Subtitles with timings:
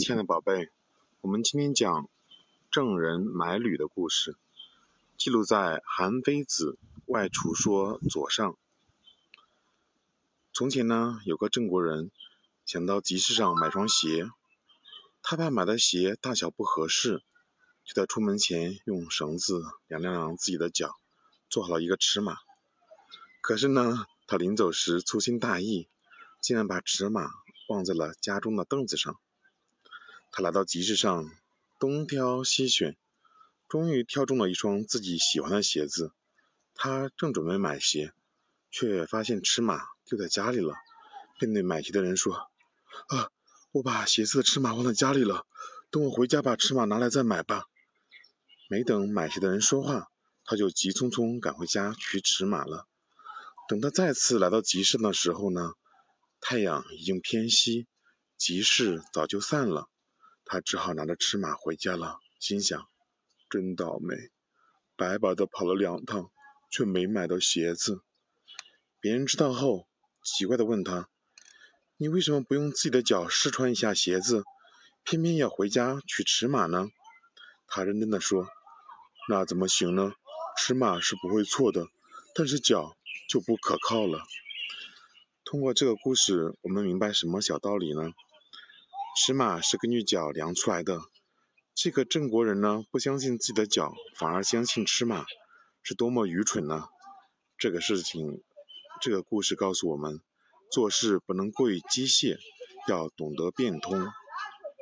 [0.00, 0.70] 亲爱的宝贝，
[1.20, 2.08] 我们今天讲
[2.70, 4.34] 郑人买履的故事，
[5.18, 8.52] 记录在《韩非子·外储说左上》。
[10.54, 12.10] 从前呢，有个郑国人
[12.64, 14.30] 想到集市上买双鞋，
[15.20, 17.22] 他怕买的鞋大小不合适，
[17.84, 20.96] 就在出门前用绳子量量自己的脚，
[21.50, 22.38] 做好了一个尺码。
[23.42, 25.90] 可是呢，他临走时粗心大意，
[26.40, 27.28] 竟然把尺码
[27.68, 29.20] 忘在了家中的凳子上。
[30.32, 31.28] 他来到集市上，
[31.80, 32.96] 东挑西选，
[33.68, 36.12] 终于挑中了一双自己喜欢的鞋子。
[36.74, 38.12] 他正准备买鞋，
[38.70, 40.74] 却发现尺码丢在家里了，
[41.38, 42.48] 便对买鞋的人说
[43.10, 43.30] ：“啊，
[43.72, 45.46] 我把鞋子的尺码忘在家里了，
[45.90, 47.64] 等我回家把尺码拿来再买吧。”
[48.70, 50.12] 没等买鞋的人说话，
[50.44, 52.86] 他就急匆匆赶回家取尺码了。
[53.68, 55.74] 等他再次来到集市的时候呢，
[56.40, 57.88] 太阳已经偏西，
[58.36, 59.88] 集市早就散了。
[60.52, 62.88] 他只好拿着尺码回家了，心想：
[63.48, 64.16] 真倒霉，
[64.96, 66.32] 白白的跑了两趟，
[66.72, 68.00] 却没买到鞋子。
[68.98, 69.86] 别人知道后，
[70.24, 71.08] 奇怪的问他
[71.96, 74.42] ：“你为什么不用自己的脚试穿一下鞋子，
[75.04, 76.88] 偏偏要回家取尺码呢？”
[77.68, 78.48] 他认真的说
[79.30, 80.14] ：“那怎么行呢？
[80.58, 81.86] 尺码是不会错的，
[82.34, 82.96] 但是脚
[83.28, 84.24] 就不可靠了。”
[85.46, 88.10] 通过这个故事，我们明白什么小道理呢？
[89.16, 91.00] 尺码是根据脚量出来的。
[91.74, 95.24] 这个郑国人呢，不相信自己的脚，反而相信尺码，
[95.82, 96.88] 是多么愚蠢呢？
[97.58, 98.42] 这个事情，
[99.00, 100.20] 这个故事告诉我们，
[100.70, 102.38] 做事不能过于机械，
[102.88, 104.06] 要懂得变通。